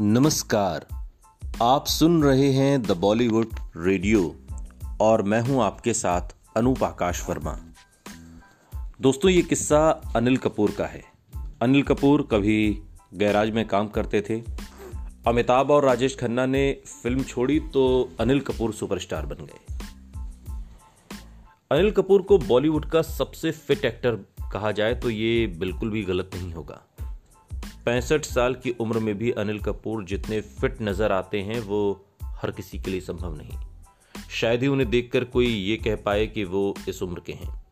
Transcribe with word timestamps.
नमस्कार। 0.00 0.86
आप 1.62 1.86
सुन 1.86 2.22
रहे 2.22 2.50
हैं 2.52 2.82
द 2.82 2.92
बॉलीवुड 2.92 3.48
रेडियो 3.76 4.36
और 5.00 5.22
मैं 5.22 5.40
हूँ 5.40 5.62
आपके 5.62 5.94
साथ 5.94 6.34
अनूप 6.56 6.82
आकाश 6.84 7.28
वर्मा। 7.28 7.52
दोस्तों, 9.00 9.30
ये 9.30 9.42
किस्सा 9.42 9.78
अनिल 10.16 10.36
कपूर 10.36 10.70
का 10.70 10.86
है। 10.86 11.02
अनिल 11.62 11.82
कपूर 11.82 12.28
कभी 12.30 12.78
गैराज 13.14 13.50
में 13.50 13.68
काम 13.68 13.88
करते 13.88 14.20
थे। 14.20 14.40
अमिताभ 15.26 15.70
और 15.70 15.84
राजेश 15.84 16.16
खन्ना 16.16 16.46
ने 16.46 16.72
फ़िल्म 17.02 17.22
छोड़ी 17.22 17.60
तो 17.60 18.10
अनिल 18.20 18.40
कपूर 18.40 18.72
सुपरस्टार 18.72 19.26
बन 19.26 19.46
गए। 19.46 19.78
अनिल 21.70 21.90
कपूर 21.90 22.22
को 22.22 22.38
बॉलीवुड 22.38 22.90
का 22.90 23.02
सबसे 23.02 23.50
फिट 23.50 23.84
एक्टर 23.84 24.16
कहा 24.52 24.72
जाए 24.72 24.94
तो 24.94 25.10
ये 25.10 25.46
बिल्कुल 25.46 25.90
भी 25.90 26.02
गलत 26.02 26.30
नहीं 26.34 26.52
होगा। 26.52 26.82
पैंसठ 27.86 28.24
साल 28.24 28.54
की 28.54 28.70
उम्र 28.70 28.98
में 28.98 29.18
भी 29.18 29.30
अनिल 29.30 29.60
कपूर 29.60 30.04
जितने 30.04 30.40
फिट 30.40 30.78
नज़र 30.82 31.12
आते 31.12 31.40
हैं, 31.40 31.60
वो 31.60 32.06
हर 32.22 32.50
किसी 32.50 32.78
के 32.78 32.90
लिए 32.90 33.00
संभव 33.00 33.34
नहीं। 33.36 33.58
शायद 34.30 34.62
ही 34.62 34.68
उन्हें 34.68 34.90
देखकर 34.90 35.24
कोई 35.24 35.46
ये 35.46 35.76
कह 35.76 35.96
पाए 35.96 36.26
कि 36.26 36.44
वो 36.44 36.74
इस 36.88 37.02
उम्र 37.02 37.20
के 37.20 37.32
हैं। 37.32 37.64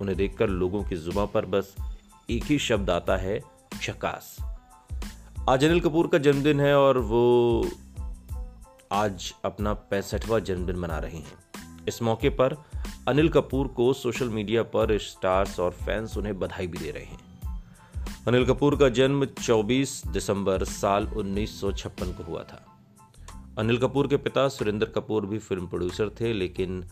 उन्हें 0.00 0.16
देखकर 0.16 0.48
लोगों 0.48 0.82
की 0.84 0.96
जुबा 0.96 1.24
पर 1.24 1.46
बस 1.46 1.74
एक 2.30 2.44
ही 2.44 2.58
शब्द 2.58 2.90
आता 2.90 3.16
है 3.16 3.40
झकास 3.82 4.36
आज 5.48 5.64
अनिल 5.64 5.80
कपूर 5.80 6.06
का 6.06 6.18
जन्मदिन 6.18 6.60
है 6.60 6.76
और 6.78 6.98
वो 6.98 7.70
आज 8.92 9.34
अपना 9.44 9.72
पैंसठवा 9.74 10.38
जन्मदिन 10.38 10.76
मना 10.76 10.98
रहे 10.98 11.16
हैं। 11.16 11.38
इस 11.88 12.02
मौके 12.02 12.28
पर 12.30 12.62
अनिल 13.08 13.28
कपूर 13.28 13.68
को 13.68 13.92
सोशल 13.92 14.28
मीडिया 14.28 14.62
पर 14.62 14.98
स्टार्स 14.98 15.60
और 15.60 15.70
फैंस 15.70 16.16
उन्हें 16.16 16.38
बधाई 16.38 16.66
भी 16.66 16.78
दे 16.78 16.90
रहे 16.90 17.04
हैं। 17.04 17.29
अनिल 18.28 18.46
कपूर 18.46 18.76
का 18.76 18.88
जन्म 18.88 19.24
24 19.24 20.06
दिसंबर 20.06 20.64
साल 20.64 21.06
1956 21.06 22.12
को 22.12 22.22
हुआ 22.22 22.42
था। 22.42 22.66
अनिल 23.58 23.78
कपूर 23.78 24.08
के 24.08 24.16
पिता 24.16 24.48
सुरेंद्र 24.48 24.86
कपूर 24.86 25.26
भी 25.26 25.38
फ़िल्म 25.38 25.66
प्रोड्यूसर 25.66 26.08
थे, 26.08 26.32
लेकिन 26.32 26.84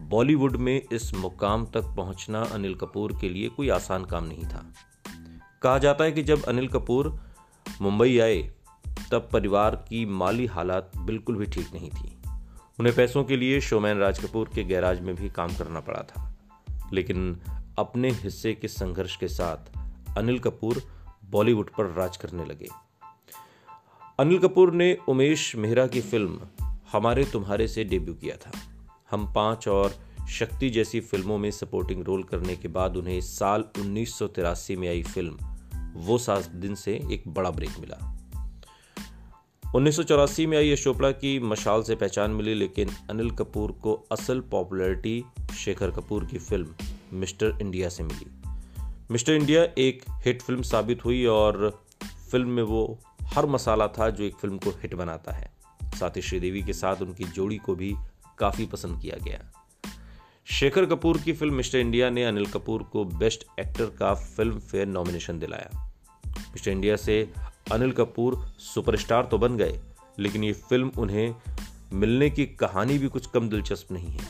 बॉलीवुड 0.00 0.56
में 0.56 0.82
इस 0.92 1.14
मुकाम 1.14 1.66
तक 1.66 1.82
पहुँचना 1.84 2.42
अनिल 2.42 2.74
कपूर 2.74 3.18
के 3.20 3.28
लिए 3.28 3.48
कोई 3.48 3.68
आसान 3.68 4.04
काम 4.04 4.24
नहीं 4.24 4.44
था। 4.44 4.72
कहा 5.62 5.78
जाता 5.78 6.04
है 6.04 6.12
कि 6.12 6.22
जब 6.22 6.42
अनिल 6.42 6.68
कपूर 6.68 7.20
मुंबई 7.80 8.18
आए, 8.18 8.54
तब 9.10 9.28
परिवार 9.32 9.76
की 9.76 10.06
माली 10.06 10.46
हालात 10.46 10.90
बिल्कुल 10.96 11.36
भी 11.36 11.46
ठीक 11.46 11.66
नहीं 11.74 11.90
थी। 11.90 12.18
उन्हें 12.80 12.96
पैसों 12.96 13.24
के 13.24 13.36
लिए 13.36 13.60
शोमैन 13.60 13.98
राज 13.98 14.24
कपूर 14.24 14.50
के 14.54 14.64
गैराज 14.64 15.00
में 15.00 15.14
भी 15.14 15.28
काम 15.30 15.48
करना 15.48 15.80
पड़ा 15.80 16.02
था। 16.02 16.36
लेकिन 16.92 17.40
अपने 17.78 18.10
हिस्से 18.10 18.54
के 18.54 18.68
संघर्ष 18.68 19.16
के 19.16 19.28
साथ 19.28 19.73
अनिल 20.18 20.38
कपूर 20.38 20.82
बॉलीवुड 21.30 21.70
पर 21.70 21.90
राज 21.90 22.16
करने 22.16 22.44
लगे। 22.44 22.68
अनिल 24.18 24.38
कपूर 24.38 24.72
ने 24.72 24.96
उमेश 25.08 25.56
मेहरा 25.56 25.86
की 25.86 26.00
फ़िल्म 26.00 26.40
हमारे 26.92 27.24
तुम्हारे 27.24 27.68
से 27.68 27.84
डेब्यू 27.84 28.14
किया 28.14 28.36
था। 28.36 28.50
हम 29.10 29.32
पाँच 29.32 29.68
और 29.68 29.94
शक्ति 30.30 30.70
जैसी 30.70 31.00
फ़िल्मों 31.00 31.38
में 31.38 31.50
सपोर्टिंग 31.50 32.04
रोल 32.04 32.22
करने 32.22 32.56
के 32.56 32.68
बाद 32.68 32.96
उन्हें 32.96 33.20
साल 33.20 33.64
उन्नीस 33.80 34.14
सौ 34.14 34.26
तिरासी 34.26 34.76
में 34.76 34.88
आई 34.88 35.02
फ़िल्म 35.02 35.54
वो 35.96 36.18
सात 36.18 36.46
दिन 36.46 36.74
से 36.74 36.94
एक 37.12 37.28
बड़ा 37.28 37.50
ब्रेक 37.50 37.78
मिला। 37.80 38.10
उन्नीस 39.74 39.96
सौ 39.96 40.02
चौरासी 40.02 40.46
में 40.46 40.56
आई 40.58 40.76
चोपड़ा 40.76 41.10
की 41.10 41.38
मशाल 41.40 41.82
से 41.82 41.94
पहचान 41.94 42.30
मिली, 42.30 42.54
लेकिन 42.54 42.90
अनिल 43.10 43.30
कपूर 43.30 43.72
को 43.72 43.94
असल 44.12 44.40
पॉपुलैरिटी 44.40 45.24
शेखर 45.58 45.90
कपूर 45.90 46.24
की 46.24 46.38
फ़िल्म 46.38 46.74
मिस्टर 47.12 47.58
इंडिया 47.60 47.88
से 47.88 48.02
मिली। 48.02 48.43
मिस्टर 49.10 49.32
इंडिया, 49.32 49.62
एक 49.78 50.02
हिट 50.24 50.42
फ़िल्म 50.42 50.62
साबित 50.62 51.04
हुई 51.04 51.24
और 51.26 51.84
फ़िल्म 52.30 52.48
में 52.48 52.62
वो 52.62 52.98
हर 53.26 53.46
मसाला 53.46 53.88
था 53.88 54.08
जो 54.10 54.24
एक 54.24 54.36
फ़िल्म 54.36 54.58
को 54.58 54.70
हिट 54.70 54.94
बनाता 54.94 55.32
है। 55.32 55.50
साथ 55.94 56.16
ही 56.16 56.22
श्रीदेवी 56.22 56.62
के 56.62 56.72
साथ 56.72 57.02
उनकी 57.02 57.24
जोड़ी 57.24 57.56
को 57.56 57.74
भी 57.74 57.94
काफ़ी 58.38 58.66
पसंद 58.66 59.00
किया 59.02 59.16
गया। 59.24 59.40
शेखर 60.46 60.86
कपूर 60.86 61.18
की 61.18 61.32
फ़िल्म 61.32 61.54
मिस्टर 61.54 61.78
इंडिया 61.78 62.10
ने 62.10 62.24
अनिल 62.24 62.46
कपूर 62.46 62.82
को 62.82 63.04
बेस्ट 63.04 63.44
एक्टर 63.60 63.90
का 63.98 64.14
फ़िल्म 64.14 64.58
फेयर 64.58 64.86
नॉमिनेशन 64.86 65.38
दिलाया। 65.38 65.92
मिस्टर 66.26 66.70
इंडिया 66.70 66.96
से 66.96 67.30
अनिल 67.72 67.92
कपूर 67.92 68.44
सुपरस्टार 68.58 69.24
तो 69.24 69.38
बन 69.38 69.56
गए, 69.56 69.80
लेकिन 70.18 70.44
ये 70.44 70.52
फ़िल्म 70.52 70.90
उन्हें 70.98 71.34
मिलने 71.92 72.30
की 72.30 72.46
कहानी 72.46 72.98
भी 72.98 73.08
कुछ 73.08 73.26
कम 73.26 73.48
दिलचस्प 73.48 73.92
नहीं 73.92 74.10
है। 74.10 74.26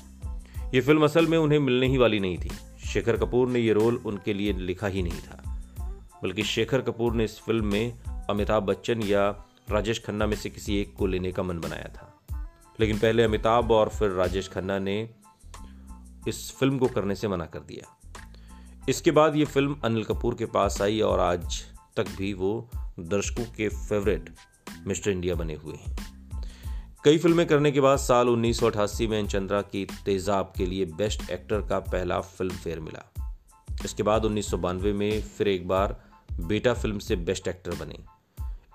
ये 0.74 0.80
फ़िल्म 0.80 1.04
असल 1.04 1.26
में 1.26 1.38
उन्हें 1.38 1.58
मिलने 1.58 1.86
ही 1.86 1.96
वाली 1.96 2.20
नहीं 2.20 2.38
थी। 2.38 2.50
शेखर 2.94 3.16
कपूर 3.16 3.48
ने 3.48 3.58
ये 3.58 3.72
रोल 3.72 3.96
उनके 3.96 4.34
लिए 4.34 4.52
लिखा 4.52 4.86
ही 4.86 5.02
नहीं 5.02 5.20
था। 5.20 5.60
बल्कि 6.22 6.42
शेखर 6.42 6.80
कपूर 6.80 7.14
ने 7.14 7.24
इस 7.24 7.40
फ़िल्म 7.40 7.66
में 7.66 7.98
अमिताभ 8.30 8.62
बच्चन 8.62 9.02
या 9.02 9.30
राजेश 9.70 10.04
खन्ना 10.06 10.26
में 10.26 10.36
से 10.36 10.50
किसी 10.50 10.76
एक 10.76 10.94
को 10.94 11.06
लेने 11.06 11.32
का 11.32 11.42
मन 11.42 11.60
बनाया 11.60 11.88
था। 11.88 12.20
लेकिन 12.80 12.98
पहले 12.98 13.22
अमिताभ 13.22 13.70
और 13.70 13.88
फिर 13.88 14.10
राजेश 14.10 14.48
खन्ना 14.48 14.78
ने 14.78 15.10
इस 16.28 16.56
फ़िल्म 16.56 16.78
को 16.78 16.86
करने 16.86 17.14
से 17.14 17.28
मना 17.28 17.46
कर 17.46 17.58
दिया। 17.58 17.96
इसके 18.88 19.10
बाद 19.10 19.36
ये 19.36 19.44
फ़िल्म 19.44 19.76
अनिल 19.84 20.04
कपूर 20.04 20.34
के 20.34 20.46
पास 20.46 20.82
आई 20.82 21.00
और 21.00 21.20
आज 21.20 21.62
तक 21.96 22.06
भी 22.08 22.32
वो 22.32 22.70
दर्शकों 23.00 23.44
के 23.44 23.68
फेवरेट 23.68 24.34
मिस्टर 24.86 25.10
इंडिया 25.10 25.34
बने 25.34 25.54
हुए 25.54 25.74
हैं। 25.74 26.13
कई 27.04 27.18
फ़िल्में 27.18 27.46
करने 27.46 27.72
के 27.72 27.80
बाद 27.80 27.98
साल 27.98 28.28
उन्नीस 28.28 28.60
सौ 28.60 28.66
अठासी 28.66 29.06
में 29.06 29.26
चंद्रा 29.26 29.62
की 29.62 29.86
तेजाब 30.04 30.52
के 30.56 30.66
लिए 30.66 30.84
बेस्ट 30.84 31.30
एक्टर 31.30 31.60
का 31.60 31.78
पहला 31.78 32.20
फ़िल्म 32.20 32.54
फेयर 32.54 32.80
मिला। 32.80 33.12
इसके 33.84 34.02
बाद 34.02 34.24
उन्नीस 34.24 34.50
सौ 34.50 34.56
बानवे 34.56 34.92
में 34.92 35.22
फिर 35.22 35.48
एक 35.48 35.68
बार 35.68 36.04
बेटा 36.40 36.74
फ़िल्म 36.74 36.98
से 36.98 37.16
बेस्ट 37.16 37.48
एक्टर 37.48 37.74
बने। 37.74 37.98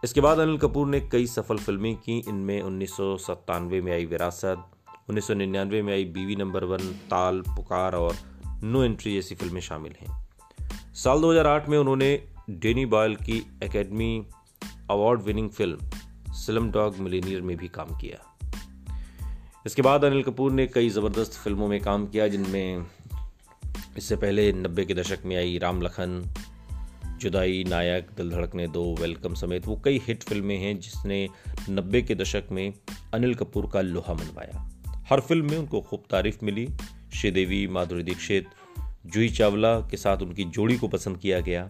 इसके 0.03 0.22
बाद 0.22 0.39
अनिल 0.39 0.57
कपूर 0.57 0.88
ने 0.88 1.00
कई 1.00 1.28
सफल 1.28 1.57
फ़िल्में 1.57 1.95
की। 1.95 2.18
इनमें 2.18 2.62
उन्नीस 2.62 2.91
सौ 2.97 3.18
सत्तानवे 3.18 3.81
में 3.81 3.91
आई 3.94 4.06
विरासत 4.06 4.63
1999 5.09 5.81
में 5.81 5.94
आई 5.94 6.06
बीवी 6.06 6.35
नंबर 6.35 6.63
वन 6.63 6.78
ताल, 6.78 7.41
पुकार 7.41 7.95
और 7.95 8.16
नो 8.63 8.84
एंट्री 8.84 9.13
जैसी 9.13 9.35
फ़िल्में 9.35 9.62
शामिल 9.62 9.95
हैं। 10.01 10.28
साल 10.94 11.22
2008 11.22 11.69
में 11.69 11.78
उन्होंने 11.78 12.28
डेनी 12.50 12.85
बॉयल 12.85 13.16
की 13.16 13.59
Academy 13.63 14.25
Award 14.91 15.22
winning 15.22 15.50
film 15.50 15.98
Slumdog 16.72 16.97
Millionaire 16.97 17.41
में 17.41 17.57
भी 17.57 17.67
काम 17.67 17.97
किया। 17.97 18.38
इसके 19.66 19.81
बाद 19.81 20.05
अनिल 20.05 20.23
कपूर 20.23 20.51
ने 20.51 20.67
कई 20.67 20.89
ज़बरदस्त 20.89 21.33
फ़िल्मों 21.33 21.67
में 21.67 21.81
काम 21.81 22.07
किया, 22.07 22.27
जिनमें 22.27 22.85
इससे 23.97 24.16
पहले 24.16 24.53
नब्बे 24.53 24.85
के 24.85 24.94
दशक 24.94 25.19
में 25.25 25.38
आई 25.38 25.57
राम 25.57 25.81
लखन, 25.81 26.33
जुदाई 27.17 27.63
नायक, 27.63 28.07
दिल 28.17 28.29
धड़कने 28.31 28.67
दो, 28.67 28.95
वेलकम 29.00 29.33
समेत 29.33 29.67
वो 29.67 29.81
कई 29.85 30.01
हिट 30.07 30.23
फ़िल्में 30.23 30.57
हैं, 30.57 30.79
जिसने 30.79 31.29
नब्बे 31.69 32.01
के 32.01 32.16
दशक 32.16 32.44
में 32.51 32.73
अनिल 33.13 33.35
कपूर 33.35 33.69
का 33.73 33.81
लोहा 33.81 34.13
मनवाया। 34.13 34.69
हर 35.09 35.19
फ़िल्म 35.19 35.51
में 35.51 35.57
उनको 35.57 35.81
खूब 35.81 36.03
तारीफ़ 36.09 36.38
मिली। 36.44 36.69
श्रीदेवी, 37.13 37.67
माधुरी 37.67 38.03
दीक्षित 38.03 38.47
जूही 39.06 39.29
चावला 39.29 39.79
के 39.79 39.97
साथ 39.97 40.17
उनकी 40.17 40.44
जोड़ी 40.44 40.77
को 40.77 40.88
पसंद 40.88 41.17
किया 41.17 41.39
गया। 41.39 41.63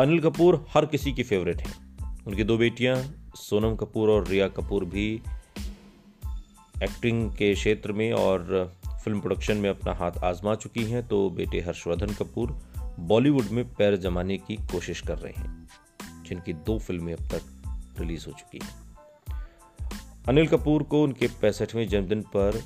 अनिल 0.00 0.20
कपूर 0.20 0.66
हर 0.74 0.86
किसी 0.86 1.12
की 1.12 1.22
फेवरेट 1.22 1.60
हैं। 1.60 1.96
उनकी 2.26 2.44
दो 2.44 2.56
बेटियाँ 2.58 3.21
सोनम 3.36 3.74
कपूर 3.76 4.10
और 4.10 4.26
रिया 4.28 4.48
कपूर 4.48 4.84
भी 4.84 5.10
एक्टिंग 6.82 7.30
के 7.32 7.52
क्षेत्र 7.54 7.92
में 7.92 8.12
और 8.12 8.72
फ़िल्म 9.04 9.20
प्रोडक्शन 9.20 9.56
में 9.56 9.68
अपना 9.70 9.92
हाथ 9.94 10.18
आजमा 10.24 10.54
चुकी 10.54 10.84
हैं। 10.84 11.06
तो 11.08 11.28
बेटे 11.30 11.60
हर्षवर्धन 11.60 12.14
कपूर 12.14 12.50
बॉलीवुड 13.00 13.50
में 13.50 13.64
पैर 13.74 13.96
जमाने 13.96 14.36
की 14.38 14.56
कोशिश 14.72 15.00
कर 15.00 15.18
रहे 15.18 15.32
हैं, 15.32 15.68
जिनकी 16.28 16.52
दो 16.52 16.78
फ़िल्में 16.78 17.12
अब 17.14 17.28
तक 17.28 17.96
रिलीज़ 18.00 18.26
हो 18.26 18.32
चुकी 18.32 18.58
हैं। 18.64 19.40
अनिल 20.28 20.46
कपूर 20.48 20.82
को 20.82 21.02
उनके 21.02 21.26
पैंसठवें 21.40 21.88
जन्मदिन 21.88 22.22
पर 22.36 22.60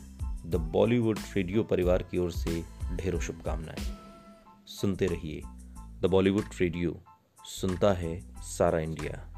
द 0.46 0.56
बॉलीवुड 0.72 1.18
रेडियो 1.36 1.62
परिवार 1.64 2.02
की 2.02 2.18
ओर 2.18 2.30
से 2.30 2.62
ढेरों 2.96 3.20
शुभकामनाएँ। 3.20 3.86
सुनते 4.66 5.06
रहिए 5.06 5.42
द 6.00 6.10
बॉलीवुड 6.10 6.44
रेडियो 6.60 7.00
सुनता 7.40 7.92
है 7.92 8.18
सारा 8.48 8.78
इंडिया। 8.78 9.35